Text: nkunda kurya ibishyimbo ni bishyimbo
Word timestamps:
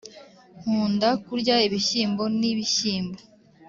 nkunda 0.61 1.09
kurya 1.25 1.55
ibishyimbo 1.67 2.23
ni 2.39 2.51
bishyimbo 2.57 3.19